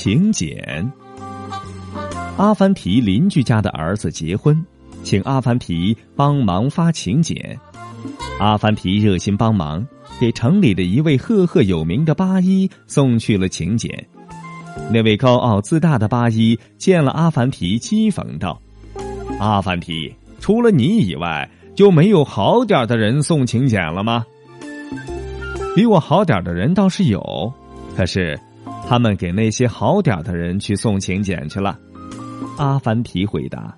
[0.00, 0.92] 请柬。
[2.36, 4.64] 阿凡提邻居家的儿子结婚，
[5.02, 7.58] 请阿凡提帮忙发请柬。
[8.38, 9.84] 阿凡提热心帮忙，
[10.20, 13.92] 给城里的一位赫赫有名的八一送去了请柬。
[14.88, 18.62] 那位高傲自大的八一见了阿凡提，讥讽道
[19.40, 24.24] ：“阿凡提，除了你以外，就没有好点的人送请柬了吗？”
[25.74, 27.52] 比我好点的人倒是有，
[27.96, 28.38] 可是
[28.88, 31.78] 他们给那些好点的人去送请柬去了。
[32.56, 33.76] 阿凡提回答：“